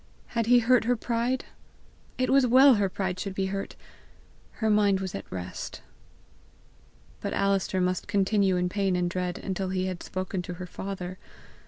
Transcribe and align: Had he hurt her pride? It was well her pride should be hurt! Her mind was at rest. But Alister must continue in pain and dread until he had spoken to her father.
Had 0.29 0.47
he 0.47 0.57
hurt 0.57 0.85
her 0.85 0.95
pride? 0.95 1.45
It 2.17 2.31
was 2.31 2.47
well 2.47 2.73
her 2.73 2.89
pride 2.89 3.19
should 3.19 3.35
be 3.35 3.45
hurt! 3.53 3.75
Her 4.53 4.67
mind 4.67 4.99
was 4.99 5.13
at 5.13 5.31
rest. 5.31 5.83
But 7.19 7.33
Alister 7.33 7.79
must 7.79 8.07
continue 8.07 8.55
in 8.57 8.67
pain 8.67 8.95
and 8.95 9.07
dread 9.07 9.37
until 9.37 9.69
he 9.69 9.85
had 9.85 10.01
spoken 10.01 10.41
to 10.41 10.55
her 10.55 10.65
father. 10.65 11.19